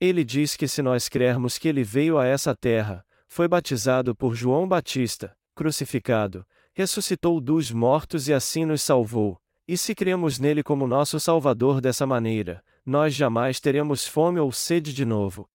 Ele 0.00 0.24
diz 0.24 0.56
que 0.56 0.68
se 0.68 0.82
nós 0.82 1.08
crermos 1.08 1.56
que 1.56 1.68
ele 1.68 1.82
veio 1.82 2.18
a 2.18 2.26
essa 2.26 2.54
terra, 2.54 3.04
foi 3.28 3.48
batizado 3.48 4.14
por 4.14 4.34
João 4.34 4.68
Batista, 4.68 5.36
crucificado, 5.54 6.46
ressuscitou 6.74 7.40
dos 7.40 7.70
mortos 7.70 8.28
e 8.28 8.34
assim 8.34 8.66
nos 8.66 8.82
salvou, 8.82 9.40
e 9.66 9.76
se 9.76 9.94
cremos 9.94 10.38
nele 10.38 10.62
como 10.62 10.86
nosso 10.86 11.18
Salvador 11.18 11.80
dessa 11.80 12.06
maneira, 12.06 12.62
nós 12.84 13.14
jamais 13.14 13.58
teremos 13.58 14.06
fome 14.06 14.38
ou 14.38 14.52
sede 14.52 14.92
de 14.92 15.04
novo. 15.04 15.48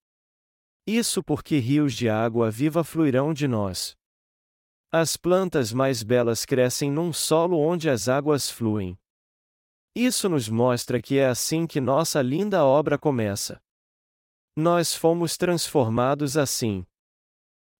Isso 0.87 1.23
porque 1.23 1.59
rios 1.59 1.93
de 1.93 2.09
água 2.09 2.49
viva 2.49 2.83
fluirão 2.83 3.33
de 3.33 3.47
nós. 3.47 3.95
As 4.91 5.15
plantas 5.15 5.71
mais 5.71 6.01
belas 6.03 6.43
crescem 6.43 6.91
num 6.91 7.13
solo 7.13 7.57
onde 7.59 7.89
as 7.89 8.09
águas 8.09 8.49
fluem. 8.49 8.99
Isso 9.95 10.27
nos 10.27 10.49
mostra 10.49 11.01
que 11.01 11.17
é 11.17 11.27
assim 11.27 11.67
que 11.67 11.79
nossa 11.79 12.21
linda 12.21 12.65
obra 12.65 12.97
começa. 12.97 13.61
Nós 14.61 14.93
fomos 14.95 15.37
transformados 15.37 16.37
assim. 16.37 16.85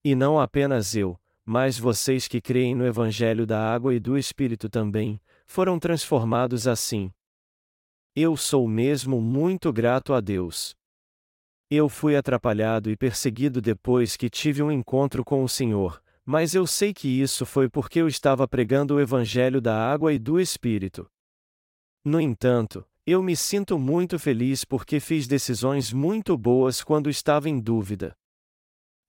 E 0.03 0.15
não 0.15 0.39
apenas 0.39 0.95
eu, 0.95 1.15
mas 1.45 1.77
vocês 1.77 2.27
que 2.27 2.41
creem 2.41 2.73
no 2.73 2.83
Evangelho 2.83 3.45
da 3.45 3.71
Água 3.71 3.93
e 3.93 3.99
do 3.99 4.17
Espírito 4.17 4.67
também, 4.67 5.21
foram 5.45 5.77
transformados 5.77 6.67
assim. 6.67 7.11
Eu 8.15 8.35
sou 8.35 8.67
mesmo 8.67 9.21
muito 9.21 9.71
grato 9.71 10.11
a 10.11 10.19
Deus. 10.19 10.75
Eu 11.69 11.87
fui 11.87 12.15
atrapalhado 12.15 12.89
e 12.89 12.97
perseguido 12.97 13.61
depois 13.61 14.17
que 14.17 14.27
tive 14.27 14.63
um 14.63 14.71
encontro 14.71 15.23
com 15.23 15.43
o 15.43 15.47
Senhor, 15.47 16.01
mas 16.25 16.55
eu 16.55 16.65
sei 16.65 16.95
que 16.95 17.07
isso 17.07 17.45
foi 17.45 17.69
porque 17.69 18.01
eu 18.01 18.07
estava 18.07 18.47
pregando 18.47 18.95
o 18.95 18.99
Evangelho 18.99 19.61
da 19.61 19.77
Água 19.77 20.11
e 20.11 20.17
do 20.17 20.39
Espírito. 20.39 21.07
No 22.03 22.19
entanto, 22.19 22.83
eu 23.11 23.21
me 23.21 23.35
sinto 23.35 23.77
muito 23.77 24.17
feliz 24.17 24.63
porque 24.63 24.99
fiz 24.99 25.27
decisões 25.27 25.91
muito 25.91 26.37
boas 26.37 26.81
quando 26.81 27.09
estava 27.09 27.49
em 27.49 27.59
dúvida. 27.59 28.15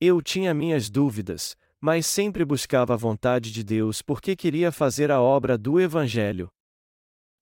Eu 0.01 0.21
tinha 0.21 0.53
minhas 0.53 0.91
dúvidas, 0.91 1.57
mas 1.81 2.07
sempre 2.07 2.45
buscava 2.45 2.95
a 2.95 2.97
vontade 2.97 3.53
de 3.53 3.63
Deus 3.63 4.03
porque 4.03 4.35
queria 4.35 4.73
fazer 4.73 5.11
a 5.11 5.21
obra 5.21 5.57
do 5.57 5.81
Evangelho. 5.81 6.49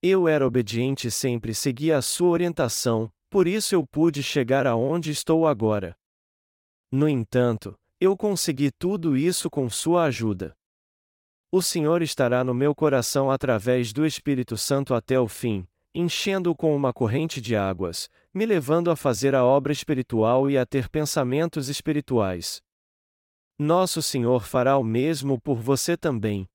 Eu 0.02 0.28
era 0.28 0.46
obediente 0.46 1.08
e 1.08 1.10
sempre 1.10 1.54
seguia 1.54 1.96
a 1.96 2.02
sua 2.02 2.28
orientação, 2.28 3.10
por 3.30 3.46
isso 3.46 3.74
eu 3.74 3.86
pude 3.86 4.22
chegar 4.22 4.66
aonde 4.66 5.10
estou 5.10 5.46
agora. 5.46 5.94
No 6.92 7.08
entanto, 7.08 7.74
eu 8.00 8.16
consegui 8.16 8.70
tudo 8.70 9.16
isso 9.16 9.48
com 9.48 9.68
sua 9.70 10.04
ajuda. 10.04 10.54
O 11.52 11.60
Senhor 11.62 12.02
estará 12.02 12.44
no 12.44 12.54
meu 12.54 12.74
coração 12.74 13.30
através 13.30 13.92
do 13.92 14.06
Espírito 14.06 14.56
Santo 14.56 14.94
até 14.94 15.18
o 15.18 15.28
fim, 15.28 15.66
enchendo-o 15.94 16.54
com 16.54 16.74
uma 16.74 16.92
corrente 16.92 17.40
de 17.40 17.56
águas, 17.56 18.08
me 18.32 18.46
levando 18.46 18.90
a 18.90 18.96
fazer 18.96 19.34
a 19.34 19.44
obra 19.44 19.72
espiritual 19.72 20.50
e 20.50 20.56
a 20.56 20.64
ter 20.64 20.88
pensamentos 20.88 21.68
espirituais. 21.68 22.62
Nosso 23.58 24.00
Senhor 24.00 24.44
fará 24.44 24.78
o 24.78 24.84
mesmo 24.84 25.40
por 25.40 25.60
você 25.60 25.96
também. 25.96 26.48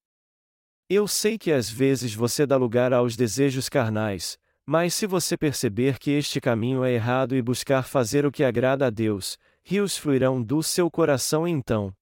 Eu 0.90 1.08
sei 1.08 1.38
que 1.38 1.52
às 1.52 1.70
vezes 1.70 2.14
você 2.14 2.46
dá 2.46 2.58
lugar 2.58 2.94
aos 2.94 3.16
desejos 3.16 3.68
carnais, 3.70 4.38
mas 4.66 4.94
se 4.94 5.06
você 5.06 5.38
perceber 5.38 6.00
que 6.00 6.12
este 6.12 6.42
caminho 6.42 6.84
é 6.84 6.92
errado 6.94 7.36
e 7.36 7.42
buscar 7.42 7.84
fazer 7.84 8.26
o 8.26 8.32
que 8.32 8.44
agrada 8.44 8.88
a 8.88 8.90
Deus, 8.90 9.38
rios 9.64 9.98
fluirão 9.98 10.42
do 10.42 10.64
seu 10.64 10.90
coração 10.90 11.48
então. 11.48 11.94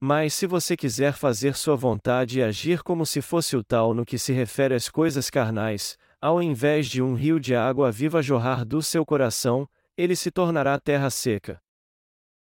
Mas 0.00 0.34
se 0.34 0.46
você 0.46 0.76
quiser 0.76 1.14
fazer 1.14 1.56
sua 1.56 1.74
vontade 1.74 2.38
e 2.38 2.42
agir 2.42 2.82
como 2.82 3.06
se 3.06 3.22
fosse 3.22 3.56
o 3.56 3.64
tal 3.64 3.94
no 3.94 4.04
que 4.04 4.18
se 4.18 4.32
refere 4.32 4.74
às 4.74 4.88
coisas 4.88 5.30
carnais, 5.30 5.96
ao 6.26 6.42
invés 6.42 6.88
de 6.88 7.00
um 7.00 7.14
rio 7.14 7.38
de 7.38 7.54
água 7.54 7.92
viva 7.92 8.20
jorrar 8.20 8.64
do 8.64 8.82
seu 8.82 9.06
coração, 9.06 9.64
ele 9.96 10.16
se 10.16 10.28
tornará 10.28 10.76
terra 10.76 11.08
seca. 11.08 11.62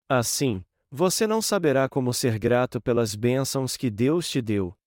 Assim, 0.08 0.64
você 0.92 1.26
não 1.26 1.42
saberá 1.42 1.90
como 1.90 2.14
ser 2.14 2.38
grato 2.38 2.80
pelas 2.80 3.16
bênçãos 3.16 3.76
que 3.76 3.90
Deus 3.90 4.30
te 4.30 4.40
deu. 4.40 4.78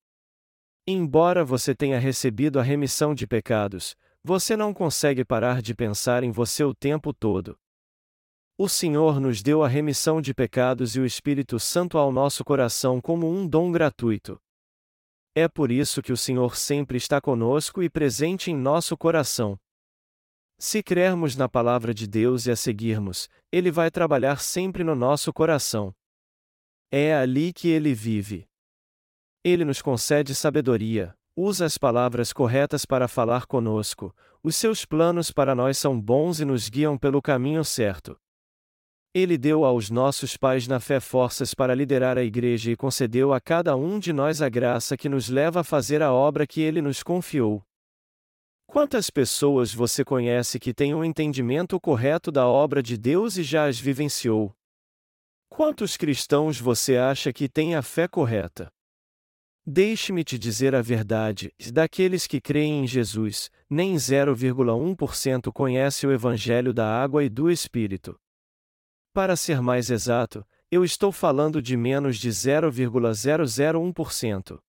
Embora 0.87 1.43
você 1.43 1.75
tenha 1.75 1.99
recebido 1.99 2.57
a 2.57 2.63
remissão 2.63 3.13
de 3.13 3.27
pecados, 3.27 3.97
você 4.23 4.55
não 4.55 4.73
consegue 4.73 5.25
parar 5.25 5.61
de 5.61 5.75
pensar 5.75 6.23
em 6.23 6.31
você 6.31 6.63
o 6.63 6.73
tempo 6.73 7.13
todo. 7.13 7.59
O 8.57 8.69
Senhor 8.69 9.19
nos 9.19 9.43
deu 9.43 9.61
a 9.61 9.67
remissão 9.67 10.21
de 10.21 10.33
pecados 10.33 10.95
e 10.95 11.01
o 11.01 11.05
Espírito 11.05 11.59
Santo 11.59 11.97
ao 11.97 12.13
nosso 12.13 12.45
coração 12.45 13.01
como 13.01 13.29
um 13.29 13.45
dom 13.45 13.73
gratuito. 13.73 14.39
É 15.37 15.49
por 15.49 15.69
isso 15.69 16.01
que 16.01 16.13
o 16.13 16.17
Senhor 16.17 16.55
sempre 16.55 16.97
está 16.97 17.19
conosco 17.19 17.83
e 17.83 17.89
presente 17.89 18.49
em 18.49 18.55
nosso 18.55 18.95
coração. 18.95 19.59
Se 20.57 20.81
crermos 20.81 21.35
na 21.35 21.49
palavra 21.49 21.93
de 21.93 22.07
Deus 22.07 22.45
e 22.45 22.51
a 22.51 22.55
seguirmos, 22.55 23.27
Ele 23.51 23.69
vai 23.69 23.91
trabalhar 23.91 24.39
sempre 24.39 24.81
no 24.81 24.95
nosso 24.95 25.33
coração. 25.33 25.93
É 26.89 27.13
ali 27.13 27.51
que 27.51 27.67
Ele 27.67 27.93
vive. 27.93 28.47
Ele 29.43 29.65
nos 29.65 29.81
concede 29.81 30.33
sabedoria, 30.33 31.13
usa 31.35 31.65
as 31.65 31.77
palavras 31.77 32.31
corretas 32.31 32.85
para 32.85 33.05
falar 33.05 33.45
conosco, 33.45 34.15
os 34.41 34.55
seus 34.55 34.85
planos 34.85 35.31
para 35.31 35.53
nós 35.53 35.77
são 35.77 35.99
bons 35.99 36.39
e 36.39 36.45
nos 36.45 36.69
guiam 36.69 36.97
pelo 36.97 37.21
caminho 37.21 37.65
certo. 37.65 38.17
Ele 39.17 39.37
deu 39.37 39.63
aos 39.63 39.89
nossos 39.89 40.35
pais 40.35 40.67
na 40.67 40.77
fé 40.77 40.99
forças 40.99 41.53
para 41.53 41.73
liderar 41.73 42.17
a 42.17 42.21
igreja 42.21 42.69
e 42.69 42.75
concedeu 42.75 43.31
a 43.31 43.39
cada 43.39 43.73
um 43.73 43.97
de 43.97 44.11
nós 44.11 44.41
a 44.41 44.49
graça 44.49 44.97
que 44.97 45.07
nos 45.07 45.29
leva 45.29 45.61
a 45.61 45.63
fazer 45.63 46.01
a 46.01 46.11
obra 46.11 46.45
que 46.45 46.59
ele 46.59 46.81
nos 46.81 47.01
confiou. 47.01 47.63
Quantas 48.67 49.09
pessoas 49.09 49.73
você 49.73 50.03
conhece 50.03 50.59
que 50.59 50.73
têm 50.73 50.93
um 50.93 51.01
entendimento 51.01 51.79
correto 51.79 52.29
da 52.29 52.45
obra 52.45 52.83
de 52.83 52.97
Deus 52.97 53.37
e 53.37 53.43
já 53.43 53.67
as 53.67 53.79
vivenciou? 53.79 54.53
Quantos 55.47 55.95
cristãos 55.95 56.59
você 56.59 56.97
acha 56.97 57.31
que 57.31 57.47
têm 57.47 57.73
a 57.73 57.81
fé 57.81 58.09
correta? 58.09 58.67
Deixe-me 59.65 60.25
te 60.25 60.37
dizer 60.37 60.75
a 60.75 60.81
verdade: 60.81 61.53
daqueles 61.71 62.27
que 62.27 62.41
creem 62.41 62.83
em 62.83 62.87
Jesus, 62.87 63.49
nem 63.69 63.95
0,1% 63.95 65.53
conhece 65.53 66.05
o 66.05 66.11
Evangelho 66.11 66.73
da 66.73 67.01
água 67.01 67.23
e 67.23 67.29
do 67.29 67.49
Espírito. 67.49 68.19
Para 69.15 69.35
ser 69.37 69.61
mais 69.61 69.89
exato, 69.89 70.45
eu 70.69 70.83
estou 70.83 71.09
falando 71.09 71.61
de 71.61 71.77
menos 71.77 72.17
de 72.17 72.29
0,001%. 72.29 74.59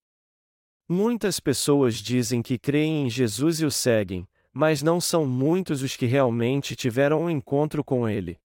Muitas 0.89 1.41
pessoas 1.41 1.97
dizem 1.97 2.41
que 2.43 2.57
creem 2.57 3.07
em 3.07 3.11
Jesus 3.11 3.61
e 3.61 3.65
o 3.65 3.73
seguem, 3.73 4.25
mas 4.53 4.85
não 4.85 5.01
são 5.01 5.27
muitos 5.27 5.83
os 5.83 5.97
que 5.97 6.07
realmente 6.07 6.77
tiveram 6.77 7.25
um 7.25 7.31
encontro 7.31 7.83
com 7.83 8.09
ele. 8.09 8.39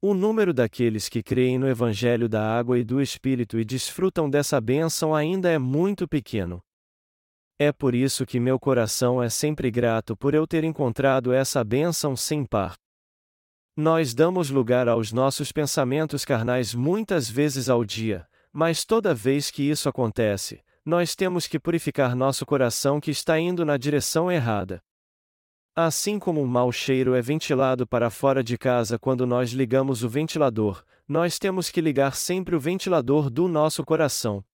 O 0.00 0.14
número 0.14 0.54
daqueles 0.54 1.10
que 1.10 1.22
creem 1.22 1.58
no 1.58 1.68
Evangelho 1.68 2.26
da 2.26 2.58
Água 2.58 2.78
e 2.78 2.84
do 2.84 2.98
Espírito 2.98 3.60
e 3.60 3.66
desfrutam 3.66 4.30
dessa 4.30 4.58
bênção 4.62 5.14
ainda 5.14 5.50
é 5.50 5.58
muito 5.58 6.08
pequeno. 6.08 6.64
É 7.58 7.70
por 7.70 7.94
isso 7.94 8.24
que 8.24 8.40
meu 8.40 8.58
coração 8.58 9.22
é 9.22 9.28
sempre 9.28 9.70
grato 9.70 10.16
por 10.16 10.32
eu 10.32 10.46
ter 10.46 10.64
encontrado 10.64 11.34
essa 11.34 11.62
bênção 11.62 12.16
sem 12.16 12.46
par. 12.46 12.78
Nós 13.76 14.12
damos 14.12 14.50
lugar 14.50 14.86
aos 14.86 15.12
nossos 15.12 15.50
pensamentos 15.50 16.26
carnais 16.26 16.74
muitas 16.74 17.30
vezes 17.30 17.70
ao 17.70 17.82
dia, 17.82 18.28
mas 18.52 18.84
toda 18.84 19.14
vez 19.14 19.50
que 19.50 19.62
isso 19.62 19.88
acontece, 19.88 20.62
nós 20.84 21.14
temos 21.16 21.46
que 21.46 21.58
purificar 21.58 22.14
nosso 22.14 22.44
coração 22.44 23.00
que 23.00 23.10
está 23.10 23.38
indo 23.38 23.64
na 23.64 23.78
direção 23.78 24.30
errada. 24.30 24.82
Assim 25.74 26.18
como 26.18 26.42
um 26.42 26.46
mau 26.46 26.70
cheiro 26.70 27.14
é 27.14 27.22
ventilado 27.22 27.86
para 27.86 28.10
fora 28.10 28.44
de 28.44 28.58
casa 28.58 28.98
quando 28.98 29.26
nós 29.26 29.52
ligamos 29.52 30.04
o 30.04 30.08
ventilador, 30.08 30.84
nós 31.08 31.38
temos 31.38 31.70
que 31.70 31.80
ligar 31.80 32.14
sempre 32.14 32.54
o 32.54 32.60
ventilador 32.60 33.30
do 33.30 33.48
nosso 33.48 33.82
coração. 33.84 34.44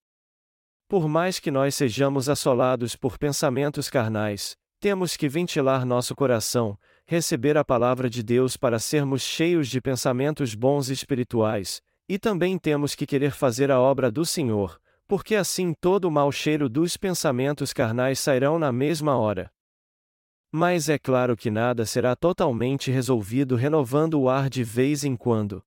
Por 0.87 1.09
mais 1.09 1.41
que 1.41 1.51
nós 1.51 1.75
sejamos 1.75 2.29
assolados 2.29 2.95
por 2.95 3.19
pensamentos 3.19 3.91
carnais, 3.91 4.57
temos 4.79 5.17
que 5.17 5.29
ventilar 5.29 5.85
nosso 5.85 6.15
coração, 6.15 6.79
receber 7.11 7.57
a 7.57 7.65
palavra 7.65 8.11
de 8.11 8.23
Deus 8.23 8.55
para 8.55 8.79
sermos 8.79 9.23
cheios 9.23 9.67
de 9.69 9.81
pensamentos 9.81 10.55
bons 10.55 10.91
e 10.91 10.93
espirituais, 10.93 11.81
e 12.07 12.19
também 12.19 12.59
temos 12.59 12.95
que 12.95 13.07
querer 13.07 13.31
fazer 13.31 13.71
a 13.71 13.81
obra 13.81 14.11
do 14.11 14.27
Senhor, 14.27 14.79
porque 15.07 15.35
assim 15.35 15.73
todo 15.73 16.05
o 16.05 16.11
mau 16.11 16.31
cheiro 16.31 16.69
dos 16.69 16.99
pensamentos 16.99 17.73
carnais 17.73 18.19
sairão 18.19 18.59
na 18.59 18.71
mesma 18.71 19.17
hora. 19.17 19.51
Mas 20.53 20.91
é 20.91 20.99
claro 20.99 21.35
que 21.35 21.51
nada 21.51 21.87
será 21.87 22.15
totalmente 22.15 22.91
resolvido 22.91 23.57
renovando 23.57 24.21
o 24.21 24.29
ar 24.29 24.51
de 24.51 24.63
vez 24.63 25.03
em 25.03 25.17
quando. 25.17 25.65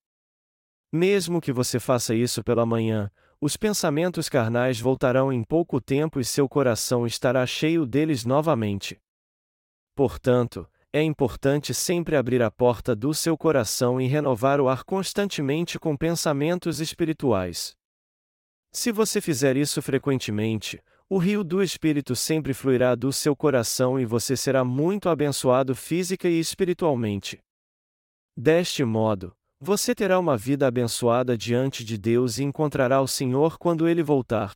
Mesmo 0.94 1.42
que 1.42 1.52
você 1.52 1.80
faça 1.80 2.14
isso 2.14 2.44
pela 2.44 2.68
manhã, 2.68 3.10
os 3.40 3.58
pensamentos 3.58 4.30
carnais 4.30 4.80
voltarão 4.80 5.34
em 5.34 5.44
pouco 5.44 5.82
tempo 5.82 6.20
e 6.20 6.24
seu 6.24 6.48
coração 6.48 7.08
estará 7.08 7.44
cheio 7.48 7.84
deles 7.84 8.26
novamente. 8.26 9.02
Portanto, 9.96 10.70
é 10.94 11.02
importante 11.02 11.74
sempre 11.74 12.18
abrir 12.18 12.42
a 12.42 12.52
porta 12.52 12.94
do 12.94 13.14
seu 13.14 13.38
coração 13.38 14.00
e 14.00 14.08
renovar 14.08 14.60
o 14.60 14.68
ar 14.68 14.84
constantemente 14.84 15.80
com 15.80 15.96
pensamentos 15.96 16.82
espirituais. 16.82 17.74
Se 18.74 18.92
você 18.92 19.22
fizer 19.22 19.56
isso 19.56 19.82
frequentemente, 19.82 20.82
o 21.10 21.18
rio 21.18 21.44
do 21.44 21.62
Espírito 21.62 22.16
sempre 22.16 22.54
fluirá 22.54 22.96
do 22.96 23.12
seu 23.12 23.36
coração 23.36 24.00
e 24.00 24.06
você 24.06 24.36
será 24.36 24.64
muito 24.64 25.10
abençoado 25.10 25.76
física 25.76 26.28
e 26.28 26.40
espiritualmente. 26.40 27.40
Deste 28.36 28.84
modo, 28.84 29.34
você 29.60 29.94
terá 29.94 30.18
uma 30.20 30.38
vida 30.38 30.68
abençoada 30.68 31.38
diante 31.38 31.84
de 31.84 31.98
Deus 31.98 32.38
e 32.38 32.44
encontrará 32.44 33.02
o 33.02 33.08
Senhor 33.08 33.58
quando 33.58 33.88
ele 33.88 34.02
voltar. 34.02 34.54